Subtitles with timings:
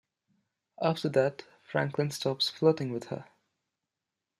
[0.81, 3.25] After that, Franklin stops flirting with her.